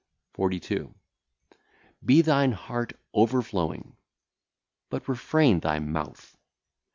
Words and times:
42. 0.33 0.95
Be 2.03 2.23
thine 2.23 2.53
heart 2.53 2.93
overflowing; 3.13 3.97
but 4.89 5.07
refrain 5.07 5.59
thy 5.59 5.77
mouth. 5.77 6.35